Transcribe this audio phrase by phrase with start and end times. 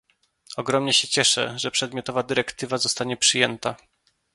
[0.57, 3.75] Ogromnie się cieszę, że przedmiotowa dyrektywa zostanie przyjęta